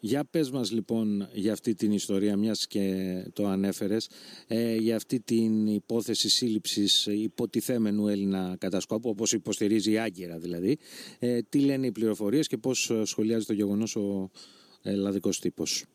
για 0.00 0.24
πες 0.30 0.50
μας, 0.50 0.72
λοιπόν 0.72 1.28
για 1.32 1.52
αυτή 1.52 1.74
την 1.74 1.92
ιστορία, 1.92 2.36
μιας 2.36 2.66
και 2.66 2.82
το 3.32 3.46
ανέφερες, 3.46 4.10
ε, 4.48 4.74
για 4.74 4.96
αυτή 4.96 5.20
την 5.20 5.66
υπόθεση 5.66 6.28
σύλληψης 6.28 7.06
υποτιθέμενου 7.06 8.08
Έλληνα 8.08 8.56
κατασκόπου, 8.58 9.08
όπως 9.08 9.32
υποστηρίζει 9.32 9.92
η 9.92 9.98
Άγκυρα 9.98 10.38
δηλαδή. 10.38 10.78
Ε, 11.18 11.38
τι 11.48 11.64
λένε 11.64 11.86
οι 11.86 11.92
πληροφορίες 11.92 12.46
και 12.46 12.56
πώς 12.56 12.92
σχολιάζει 13.02 13.46
το 13.46 13.52
γεγονός 13.52 13.96
ο 13.96 14.30
ελλαδικό 14.82 15.30
τύπος; 15.40 15.86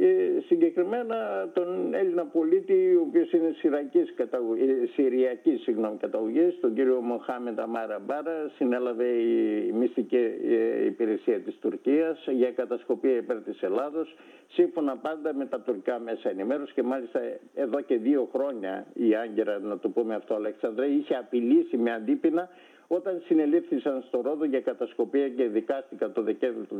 Ε, 0.00 0.40
συγκεκριμένα 0.46 1.50
τον 1.54 1.94
Έλληνα 1.94 2.24
πολίτη, 2.24 2.94
ο 2.94 3.00
οποίος 3.08 3.32
είναι 3.32 3.54
συριακής 3.56 4.14
καταγωγής, 4.14 4.92
συριακής 4.92 5.62
συγγνώμη, 5.62 5.96
καταγωγής, 5.96 6.60
τον 6.60 6.74
κύριο 6.74 7.00
Μοχάμεντα 7.00 7.66
Μάρα 7.66 7.98
Μπάρα, 7.98 8.50
συνέλαβε 8.56 9.06
η 9.06 9.72
μυστική 9.72 10.16
ε, 10.16 10.84
υπηρεσία 10.84 11.40
της 11.40 11.58
Τουρκίας 11.60 12.26
για 12.30 12.50
κατασκοπία 12.50 13.16
υπέρ 13.16 13.42
της 13.42 13.62
Ελλάδος, 13.62 14.16
σύμφωνα 14.48 14.96
πάντα 14.96 15.34
με 15.34 15.46
τα 15.46 15.60
τουρκικά 15.60 15.98
μέσα 15.98 16.30
ενημέρωσης 16.30 16.74
και 16.74 16.82
μάλιστα 16.82 17.20
εδώ 17.54 17.80
και 17.80 17.96
δύο 17.96 18.28
χρόνια 18.32 18.86
η 18.94 19.14
Άγκυρα, 19.14 19.58
να 19.58 19.78
το 19.78 19.88
πούμε 19.88 20.14
αυτό 20.14 20.34
Αλεξανδρέ, 20.34 20.86
είχε 20.86 21.14
απειλήσει 21.14 21.76
με 21.76 21.92
αντίπεινα 21.92 22.48
όταν 22.88 23.22
συνελήφθησαν 23.26 24.04
στο 24.06 24.20
Ρόδο 24.20 24.44
για 24.44 24.60
κατασκοπία 24.60 25.28
και 25.28 25.44
δικάστηκαν 25.44 26.12
το 26.12 26.22
Δεκέμβριο 26.22 26.64
του 26.64 26.76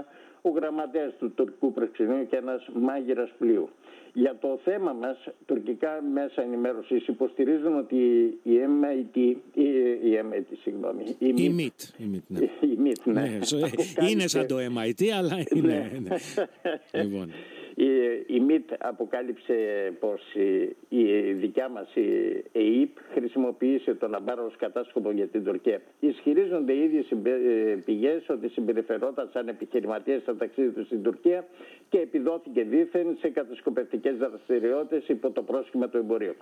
2021 0.00 0.04
ο 0.42 0.48
γραμματέας 0.48 1.12
του 1.18 1.32
τουρκικού 1.34 1.72
προξενείου 1.72 2.26
και 2.26 2.36
ένας 2.36 2.68
μάγειρας 2.74 3.30
πλοίου. 3.38 3.68
Για 4.12 4.36
το 4.40 4.58
θέμα 4.64 4.92
μας, 4.92 5.28
τουρκικά 5.46 6.02
μέσα 6.12 6.42
ενημέρωσης 6.42 7.06
υποστηρίζουν 7.06 7.78
ότι 7.78 7.96
η 8.42 8.52
MIT, 8.80 9.16
η, 9.52 9.68
η 10.10 10.20
MIT, 10.30 10.56
συγγνώμη, 10.62 11.02
η 11.18 11.34
MIT, 11.58 11.82
η 11.98 12.10
MIT, 12.12 12.22
ναι. 12.26 12.40
Η 12.40 12.78
MIT, 12.84 13.02
ναι. 13.04 13.20
ναι 13.20 14.08
είναι 14.10 14.26
σαν 14.26 14.46
το 14.46 14.56
MIT, 14.56 15.04
αλλά 15.18 15.36
είναι. 15.54 15.66
Ναι. 15.66 15.98
ναι. 16.08 17.02
λοιπόν. 17.02 17.30
Η, 17.78 17.86
η 18.26 18.40
ΜΙΤ 18.40 18.70
αποκάλυψε 18.78 19.54
πως 20.00 20.34
η, 20.34 20.76
η 20.88 21.32
δικιά 21.32 21.68
μας 21.68 21.94
η 21.94 22.44
ΕΕΠ 22.52 22.96
χρησιμοποίησε 23.12 23.94
τον 23.94 24.14
Αμπάρος 24.14 24.46
ως 24.46 24.56
κατάσκοπο 24.56 25.10
για 25.10 25.26
την 25.26 25.44
Τουρκία. 25.44 25.80
Ισχυρίζονται 26.00 26.72
οι 26.72 26.82
ίδιες 26.82 27.10
ε, 27.10 27.82
πηγές 27.84 28.28
ότι 28.28 28.48
συμπεριφερόταν 28.48 29.28
σαν 29.32 29.48
επιχειρηματίες 29.48 30.22
στα 30.22 30.36
ταξίδια 30.36 30.72
τους 30.72 30.86
στην 30.86 31.02
Τουρκία 31.02 31.46
και 31.88 31.98
επιδόθηκε 31.98 32.62
δήθεν 32.62 33.16
σε 33.20 33.28
κατασκοπευτικές 33.28 34.16
δραστηριότητες 34.16 35.08
υπό 35.08 35.30
το 35.30 35.42
πρόσχημα 35.42 35.88
του 35.88 35.96
εμπορίου. 35.96 36.34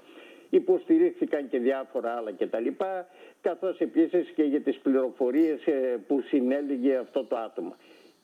Υποστηρίχθηκαν 0.50 1.48
και 1.48 1.58
διάφορα 1.58 2.10
άλλα 2.10 2.32
κτλ. 2.32 2.68
Καθώς 3.40 3.78
επίσης 3.78 4.28
και 4.34 4.42
για 4.42 4.60
τις 4.60 4.78
πληροφορίες 4.78 5.66
ε, 5.66 6.00
που 6.06 6.20
συνέλεγε 6.20 6.96
αυτό 6.96 7.24
το 7.24 7.36
άτομο. 7.36 7.74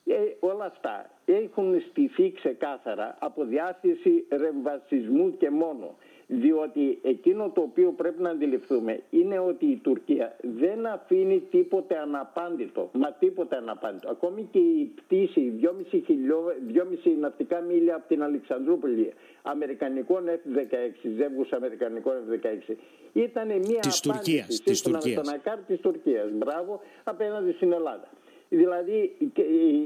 Ε, 0.05 0.13
όλα 0.39 0.65
αυτά 0.65 1.09
έχουν 1.33 1.81
στηθεί 1.89 2.31
ξεκάθαρα 2.31 3.17
από 3.19 3.43
διάθεση 3.43 4.25
ρεμβασισμού 4.29 5.37
και 5.37 5.49
μόνο. 5.49 5.95
Διότι 6.33 6.99
εκείνο 7.01 7.49
το 7.49 7.61
οποίο 7.61 7.91
πρέπει 7.91 8.21
να 8.21 8.29
αντιληφθούμε 8.29 9.01
είναι 9.09 9.39
ότι 9.39 9.65
η 9.65 9.75
Τουρκία 9.83 10.35
δεν 10.41 10.85
αφήνει 10.85 11.39
τίποτε 11.39 11.97
αναπάντητο. 11.97 12.89
Μα 12.93 13.11
τίποτε 13.11 13.55
αναπάντητο. 13.55 14.09
Ακόμη 14.09 14.47
και 14.51 14.59
η 14.59 14.91
πτήση 14.95 15.53
2,5, 15.61 16.01
χιλιό, 16.05 16.53
2,5 16.67 17.11
ναυτικά 17.19 17.61
μίλια 17.61 17.95
από 17.95 18.07
την 18.07 18.23
Αλεξανδρούπολη 18.23 19.13
Αμερικανικών 19.41 20.23
F-16, 20.27 21.09
ζεύγους 21.17 21.51
Αμερικανικών 21.51 22.13
F-16, 22.13 22.75
ήταν 23.13 23.47
μια 23.47 23.79
της 23.79 23.99
απάντηση 23.99 24.01
Τουρκίας, 24.01 24.61
της 24.61 24.81
Τουρκίας. 24.81 25.27
στον 25.27 25.59
της 25.67 25.79
Τουρκίας. 25.79 26.31
Μπράβο, 26.31 26.81
απέναντι 27.03 27.51
στην 27.51 27.71
Ελλάδα. 27.71 28.07
Δηλαδή 28.53 29.15
οι, 29.17 29.31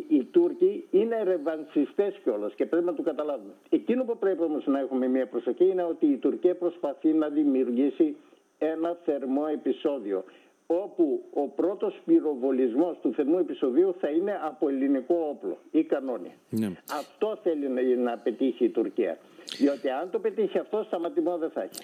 οι 0.07 0.23
Τούρκοι 0.23 0.87
είναι 0.91 1.23
ρεβανσιστές 1.23 2.19
κιόλας 2.23 2.53
και 2.53 2.65
πρέπει 2.65 2.85
να 2.85 2.93
το 2.93 3.01
καταλάβουμε. 3.01 3.53
Εκείνο 3.69 4.03
που 4.03 4.17
πρέπει 4.17 4.41
όμως 4.41 4.65
να 4.65 4.79
έχουμε 4.79 5.07
μια 5.07 5.27
προσοχή 5.27 5.65
είναι 5.65 5.83
ότι 5.83 6.05
η 6.05 6.17
Τουρκία 6.17 6.55
προσπαθεί 6.55 7.13
να 7.13 7.29
δημιουργήσει 7.29 8.15
ένα 8.57 8.97
θερμό 9.05 9.43
επεισόδιο 9.51 10.23
όπου 10.67 11.23
ο 11.33 11.47
πρώτος 11.47 12.01
πυροβολισμός 12.05 12.97
του 13.01 13.13
θερμού 13.13 13.37
επεισοδίου 13.37 13.95
θα 13.99 14.09
είναι 14.09 14.39
από 14.43 14.69
ελληνικό 14.69 15.15
όπλο 15.29 15.57
ή 15.71 15.83
κανόνι. 15.83 16.33
Ναι. 16.49 16.71
Αυτό 16.99 17.39
θέλει 17.43 17.97
να 17.97 18.17
πετύχει 18.17 18.63
η 18.63 18.69
Τουρκία. 18.69 19.17
Διότι 19.57 19.89
αν 19.89 20.09
το 20.09 20.19
πετύχει 20.19 20.57
αυτό, 20.57 20.83
σταματημό 20.83 21.37
δεν 21.37 21.49
θα 21.49 21.61
έχει. 21.61 21.79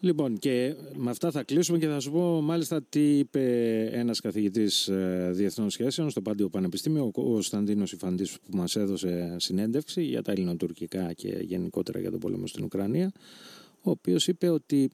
Λοιπόν, 0.00 0.38
και 0.38 0.74
με 0.94 1.10
αυτά 1.10 1.30
θα 1.30 1.42
κλείσουμε 1.42 1.78
και 1.78 1.86
θα 1.86 2.00
σου 2.00 2.10
πω 2.10 2.40
μάλιστα 2.40 2.82
τι 2.82 3.18
είπε 3.18 3.84
ένας 3.92 4.20
καθηγητής 4.20 4.88
ε, 4.88 5.30
διεθνών 5.32 5.70
σχέσεων 5.70 6.10
στο 6.10 6.22
Πάντιο 6.22 6.48
Πανεπιστήμιο, 6.48 7.04
ο 7.04 7.10
Κωνσταντίνος 7.10 7.92
Ιφαντής, 7.92 8.32
που 8.32 8.56
μας 8.56 8.76
έδωσε 8.76 9.36
συνέντευξη 9.38 10.02
για 10.02 10.22
τα 10.22 10.32
ελληνοτουρκικά 10.32 11.12
και 11.12 11.28
γενικότερα 11.28 12.00
για 12.00 12.10
τον 12.10 12.20
πόλεμο 12.20 12.46
στην 12.46 12.64
Ουκρανία, 12.64 13.12
ο 13.82 13.90
οποίος 13.90 14.28
είπε 14.28 14.48
ότι 14.48 14.90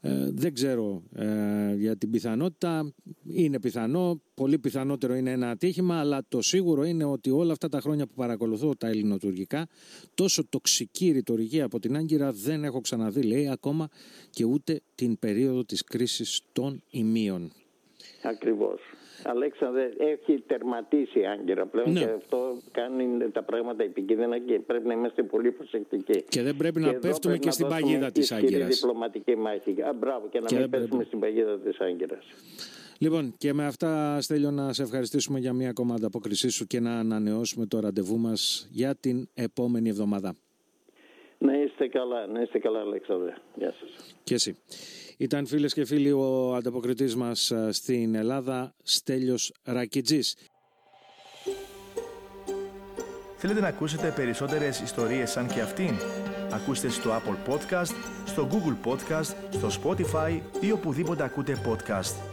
Ε, 0.00 0.30
δεν 0.30 0.54
ξέρω 0.54 1.02
ε, 1.14 1.74
για 1.74 1.96
την 1.96 2.10
πιθανότητα. 2.10 2.94
Είναι 3.26 3.60
πιθανό, 3.60 4.20
πολύ 4.34 4.58
πιθανότερο 4.58 5.14
είναι 5.14 5.30
ένα 5.30 5.50
ατύχημα, 5.50 5.98
αλλά 5.98 6.24
το 6.28 6.42
σίγουρο 6.42 6.84
είναι 6.84 7.04
ότι 7.04 7.30
όλα 7.30 7.52
αυτά 7.52 7.68
τα 7.68 7.80
χρόνια 7.80 8.06
που 8.06 8.14
παρακολουθώ 8.14 8.76
τα 8.76 8.88
ελληνοτουρκικά, 8.88 9.68
τόσο 10.14 10.46
τοξική 10.48 11.10
ρητορική 11.10 11.60
από 11.60 11.78
την 11.78 11.96
Άγκυρα 11.96 12.32
δεν 12.32 12.64
έχω 12.64 12.80
ξαναδεί, 12.80 13.22
λέει, 13.22 13.48
ακόμα 13.48 13.88
και 14.30 14.44
ούτε 14.44 14.80
την 14.94 15.18
περίοδο 15.18 15.64
της 15.64 15.84
κρίσης 15.84 16.40
των 16.52 16.82
ημείων. 16.90 17.52
Ακριβώς. 18.22 18.80
Αλέξανδρε, 19.24 19.90
έχει 19.98 20.42
τερματίσει 20.46 21.18
η 21.20 21.26
Άγκυρα 21.26 21.66
πλέον 21.66 21.92
Ναι. 21.92 22.00
και 22.00 22.06
αυτό 22.16 22.56
κάνει 22.70 23.30
τα 23.30 23.42
πράγματα 23.42 23.82
επικίνδυνα 23.82 24.38
και 24.38 24.58
πρέπει 24.58 24.86
να 24.86 24.92
είμαστε 24.94 25.22
πολύ 25.22 25.50
προσεκτικοί. 25.52 26.22
Και 26.28 26.42
δεν 26.42 26.56
πρέπει 26.56 26.80
να 26.80 26.88
εδώ 26.88 26.98
πέφτουμε 26.98 27.18
πρέπει 27.20 27.38
και 27.38 27.46
να 27.46 27.52
στην 27.52 27.68
δώσουμε 27.68 27.86
παγίδα 27.88 28.10
της 28.12 28.30
ισχυρή 28.30 28.46
Άγκυρας. 28.54 28.68
διπλωματική 28.80 29.36
μάχη. 29.36 29.82
Α, 29.82 29.92
μπράβο, 29.98 30.28
και 30.28 30.40
να 30.40 30.46
Και 30.46 30.54
μην 30.54 30.62
δεν 30.62 30.70
πρέπει. 30.70 30.84
πέσουμε 30.84 31.04
στην 31.04 31.18
παγίδα 31.20 31.58
της 31.58 31.78
Άγκυρας. 31.80 32.24
Λοιπόν, 33.00 33.34
και 33.38 33.52
με 33.52 33.66
αυτά, 33.66 34.20
Στέλιο, 34.20 34.50
να 34.50 34.72
σε 34.72 34.82
ευχαριστήσουμε 34.82 35.38
για 35.38 35.52
μια 35.52 35.68
ακόμα 35.68 35.94
ανταπόκρισή 35.94 36.48
σου 36.48 36.66
και 36.66 36.80
να 36.80 36.98
ανανεώσουμε 36.98 37.66
το 37.66 37.80
ραντεβού 37.80 38.18
μας 38.18 38.68
για 38.70 38.94
την 38.94 39.28
επόμενη 39.34 39.88
εβδομάδα. 39.88 40.34
Να 41.38 41.62
είστε 41.62 41.88
καλά, 41.88 42.26
να 42.26 42.40
είστε 42.40 42.58
καλά 42.58 42.80
Αλέξανδρε. 42.80 43.34
Γεια 43.54 43.74
σας. 43.80 44.14
Και 44.24 44.34
εσύ. 44.34 44.56
Ήταν 45.20 45.46
φίλες 45.46 45.74
και 45.74 45.84
φίλοι 45.84 46.12
ο 46.12 46.54
ανταποκριτής 46.54 47.16
μας 47.16 47.52
α, 47.52 47.72
στην 47.72 48.14
Ελλάδα, 48.14 48.74
Στέλιος 48.82 49.52
Ρακιτζής. 49.64 50.36
Θέλετε 53.36 53.60
να 53.60 53.66
ακούσετε 53.66 54.12
περισσότερες 54.16 54.80
ιστορίες 54.80 55.30
σαν 55.30 55.46
και 55.46 55.60
αυτήν; 55.60 55.94
Ακούστε 56.50 56.88
στο 56.88 57.10
Apple 57.10 57.52
Podcast, 57.52 57.94
στο 58.26 58.48
Google 58.50 58.88
Podcast, 58.88 59.34
στο 59.50 59.68
Spotify 59.82 60.40
ή 60.60 60.72
οπουδήποτε 60.72 61.24
ακούτε 61.24 61.62
podcast. 61.66 62.27